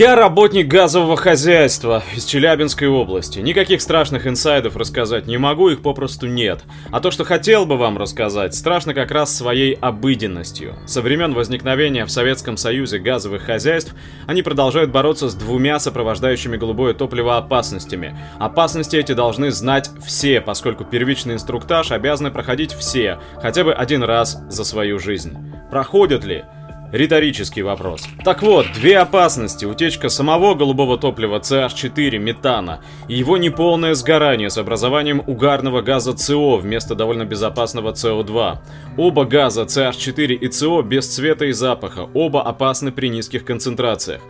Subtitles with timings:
[0.00, 3.38] Я работник газового хозяйства из Челябинской области.
[3.40, 6.64] Никаких страшных инсайдов рассказать не могу, их попросту нет.
[6.90, 10.74] А то, что хотел бы вам рассказать, страшно как раз своей обыденностью.
[10.86, 13.94] Со времен возникновения в Советском Союзе газовых хозяйств
[14.26, 18.16] они продолжают бороться с двумя сопровождающими голубое топливо опасностями.
[18.38, 24.42] Опасности эти должны знать все, поскольку первичный инструктаж обязаны проходить все, хотя бы один раз
[24.48, 25.36] за свою жизнь.
[25.70, 26.44] Проходят ли?
[26.92, 28.08] Риторический вопрос.
[28.24, 29.64] Так вот, две опасности.
[29.64, 36.56] Утечка самого голубого топлива CH4 метана и его неполное сгорание с образованием угарного газа СО
[36.56, 38.58] вместо довольно безопасного СО2.
[38.96, 44.20] Оба газа CH4 и СО без цвета и запаха, оба опасны при низких концентрациях.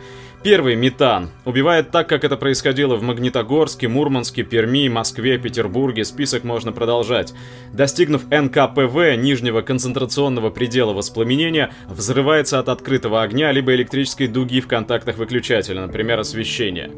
[0.42, 1.28] Первый метан.
[1.44, 6.06] Убивает так, как это происходило в Магнитогорске, Мурманске, Перми, Москве, Петербурге.
[6.06, 7.34] Список можно продолжать.
[7.74, 15.18] Достигнув НКПВ, нижнего концентрационного предела воспламенения, взрывается от открытого огня либо электрической дуги в контактах
[15.18, 16.90] выключателя, например, освещения.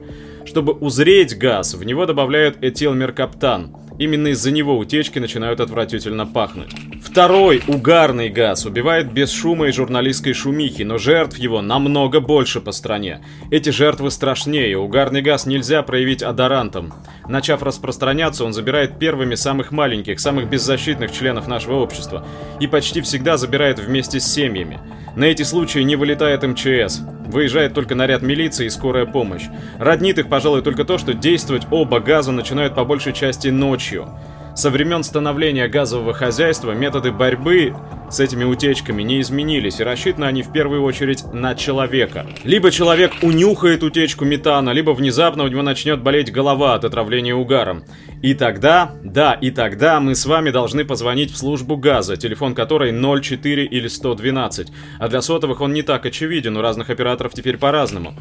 [0.44, 3.76] Чтобы узреть газ, в него добавляют этилмеркаптан.
[3.98, 6.72] Именно из-за него утечки начинают отвратительно пахнуть.
[7.02, 12.72] Второй угарный газ убивает без шума и журналистской шумихи, но жертв его намного больше по
[12.72, 13.22] стране.
[13.50, 16.94] Эти жертвы страшнее, угарный газ нельзя проявить адорантом.
[17.28, 22.27] Начав распространяться, он забирает первыми самых маленьких, самых беззащитных членов нашего общества
[22.60, 24.80] и почти всегда забирает вместе с семьями.
[25.14, 27.02] На эти случаи не вылетает МЧС.
[27.26, 29.44] Выезжает только наряд милиции и скорая помощь.
[29.78, 34.08] Роднит их, пожалуй, только то, что действовать оба газа начинают по большей части ночью.
[34.54, 37.74] Со времен становления газового хозяйства методы борьбы
[38.12, 42.27] с этими утечками не изменились, и рассчитаны они в первую очередь на человека.
[42.44, 47.84] Либо человек унюхает утечку метана, либо внезапно у него начнет болеть голова от отравления угаром.
[48.22, 52.92] И тогда, да, и тогда мы с вами должны позвонить в службу газа, телефон которой
[52.92, 54.68] 04 или 112.
[54.98, 58.14] А для сотовых он не так очевиден, у разных операторов теперь по-разному.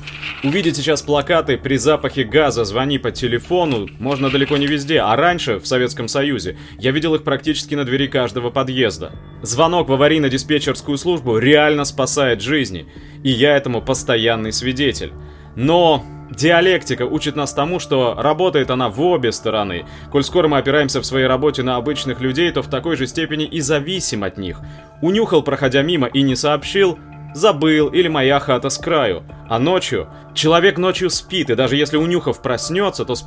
[0.43, 5.59] Увидеть сейчас плакаты «При запахе газа звони по телефону» можно далеко не везде, а раньше,
[5.59, 9.11] в Советском Союзе, я видел их практически на двери каждого подъезда.
[9.41, 12.87] Звонок в аварийно-диспетчерскую службу реально спасает жизни,
[13.23, 15.13] и я этому постоянный свидетель.
[15.55, 19.85] Но Диалектика учит нас тому, что работает она в обе стороны.
[20.11, 23.43] Коль скоро мы опираемся в своей работе на обычных людей, то в такой же степени
[23.43, 24.61] и зависим от них.
[25.01, 26.97] Унюхал, проходя мимо, и не сообщил,
[27.33, 29.23] забыл или моя хата с краю.
[29.51, 30.07] А ночью?
[30.33, 33.25] Человек ночью спит, и даже если унюхав проснется, то с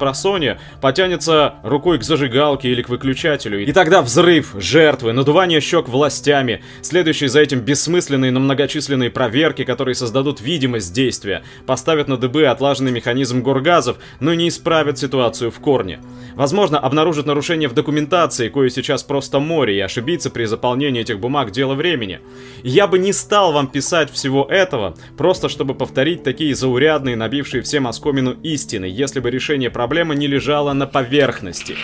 [0.81, 3.63] потянется рукой к зажигалке или к выключателю.
[3.63, 9.95] И тогда взрыв, жертвы, надувание щек властями, следующие за этим бессмысленные, но многочисленные проверки, которые
[9.95, 16.01] создадут видимость действия, поставят на дыбы отлаженный механизм горгазов, но не исправят ситуацию в корне.
[16.37, 21.51] Возможно, обнаружат нарушение в документации, кое сейчас просто море, и ошибиться при заполнении этих бумаг
[21.51, 22.21] дело времени.
[22.63, 27.63] Я бы не стал вам писать всего этого, просто чтобы повторить говорить такие заурядные, набившие
[27.63, 31.75] всем оскомину истины, если бы решение проблемы не лежало на поверхности.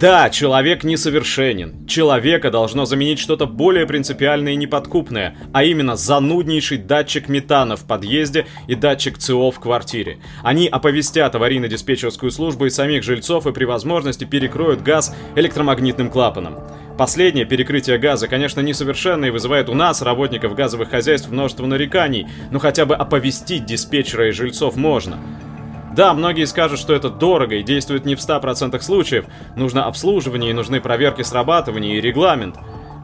[0.00, 1.86] Да, человек несовершенен.
[1.86, 8.46] Человека должно заменить что-то более принципиальное и неподкупное, а именно зануднейший датчик метана в подъезде
[8.68, 10.18] и датчик ЦО в квартире.
[10.42, 16.56] Они оповестят аварийно-диспетчерскую службу и самих жильцов и при возможности перекроют газ электромагнитным клапаном.
[16.98, 22.58] Последнее перекрытие газа, конечно, несовершенно и вызывает у нас, работников газовых хозяйств, множество нареканий, но
[22.58, 25.18] хотя бы оповестить диспетчера и жильцов можно.
[25.94, 30.54] Да, многие скажут, что это дорого и действует не в 100% случаев, нужно обслуживание и
[30.54, 32.56] нужны проверки срабатывания и регламент.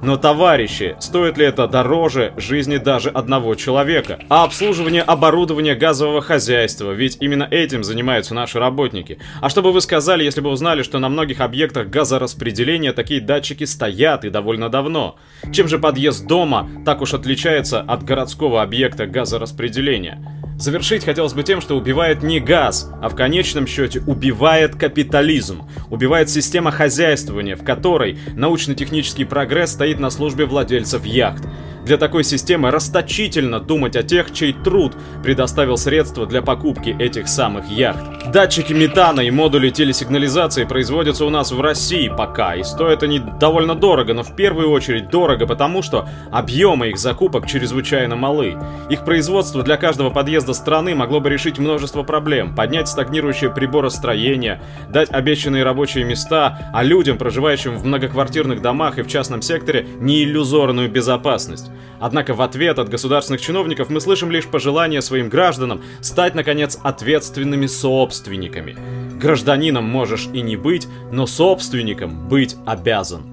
[0.02, 4.18] Но, товарищи, стоит ли это дороже жизни даже одного человека?
[4.28, 9.18] А обслуживание оборудования газового хозяйства, ведь именно этим занимаются наши работники.
[9.40, 13.62] А что бы вы сказали, если бы узнали, что на многих объектах газораспределения такие датчики
[13.62, 15.14] стоят и довольно давно?
[15.52, 20.41] Чем же подъезд дома так уж отличается от городского объекта газораспределения?
[20.58, 25.62] Завершить хотелось бы тем, что убивает не газ, а в конечном счете убивает капитализм.
[25.90, 31.44] Убивает система хозяйствования, в которой научно-технический прогресс стоит на службе владельцев яхт.
[31.84, 37.68] Для такой системы расточительно думать о тех, чей труд предоставил средства для покупки этих самых
[37.68, 38.21] яхт.
[38.30, 43.74] Датчики метана и модули телесигнализации производятся у нас в России пока, и стоят они довольно
[43.74, 48.56] дорого, но в первую очередь дорого потому, что объемы их закупок чрезвычайно малы.
[48.88, 55.10] Их производство для каждого подъезда страны могло бы решить множество проблем, поднять стагнирующее приборостроение, дать
[55.10, 61.70] обещанные рабочие места, а людям, проживающим в многоквартирных домах и в частном секторе, неиллюзорную безопасность.
[62.00, 67.66] Однако в ответ от государственных чиновников мы слышим лишь пожелания своим гражданам стать, наконец, ответственными
[68.12, 68.76] собственниками.
[69.18, 73.31] Гражданином можешь и не быть, но собственником быть обязан.